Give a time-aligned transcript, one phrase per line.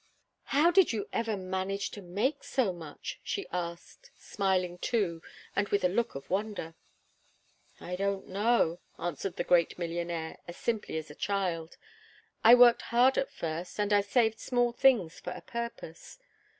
[0.45, 5.21] "How did you ever manage to make so much?" she asked, smiling, too,
[5.55, 6.73] and with a look of wonder.
[7.79, 11.77] "I don't know," answered the great millionaire, as simply as a child.
[12.43, 16.17] "I worked hard at first, and I saved small things for a purpose.